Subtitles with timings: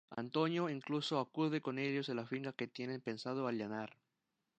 [0.17, 3.99] Antonio, incluso, acude con ellos a la finca que tienen pensado allanar.